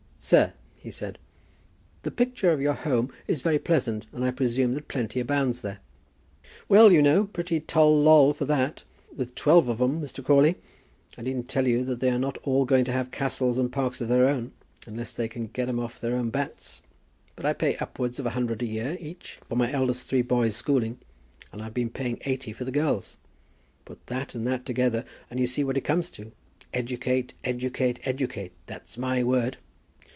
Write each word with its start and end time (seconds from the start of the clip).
"Sir," 0.23 0.53
he 0.75 0.91
said, 0.91 1.17
"the 2.03 2.11
picture 2.11 2.51
of 2.51 2.61
your 2.61 2.75
home 2.75 3.11
is 3.27 3.41
very 3.41 3.57
pleasant, 3.57 4.05
and 4.11 4.23
I 4.23 4.29
presume 4.29 4.75
that 4.75 4.87
plenty 4.87 5.19
abounds 5.19 5.61
there." 5.61 5.79
"Well, 6.69 6.91
you 6.91 7.01
know, 7.01 7.23
pretty 7.25 7.59
toll 7.59 8.03
loll 8.03 8.31
for 8.31 8.45
that. 8.45 8.83
With 9.15 9.33
twelve 9.33 9.67
of 9.67 9.81
'em, 9.81 9.99
Mr. 9.99 10.23
Crawley, 10.23 10.57
I 11.17 11.23
needn't 11.23 11.49
tell 11.49 11.67
you 11.67 11.83
they 11.83 12.11
are 12.11 12.19
not 12.19 12.37
all 12.43 12.65
going 12.65 12.85
to 12.85 12.91
have 12.91 13.09
castles 13.09 13.57
and 13.57 13.71
parks 13.71 13.99
of 13.99 14.09
their 14.09 14.29
own, 14.29 14.51
unless 14.85 15.11
they 15.11 15.27
can 15.27 15.47
get 15.47 15.67
'em 15.67 15.79
off 15.79 15.99
their 15.99 16.15
own 16.15 16.29
bats. 16.29 16.83
But 17.35 17.47
I 17.47 17.53
pay 17.53 17.75
upwards 17.77 18.19
of 18.19 18.27
a 18.27 18.37
hundred 18.37 18.61
a 18.61 18.65
year 18.67 18.97
each 18.99 19.39
for 19.43 19.55
my 19.55 19.71
eldest 19.73 20.07
three 20.07 20.21
boys' 20.21 20.55
schooling, 20.55 20.99
and 21.51 21.63
I've 21.63 21.73
been 21.73 21.89
paying 21.89 22.19
eighty 22.25 22.53
for 22.53 22.63
the 22.63 22.71
girls. 22.71 23.17
Put 23.85 24.05
that 24.05 24.35
and 24.35 24.45
that 24.45 24.67
together 24.67 25.03
and 25.31 25.49
see 25.49 25.63
what 25.63 25.77
it 25.77 25.81
comes 25.81 26.11
to. 26.11 26.31
Educate, 26.75 27.33
educate, 27.43 27.99
educate; 28.03 28.51
that's 28.67 28.99
my 28.99 29.23
word." 29.23 29.57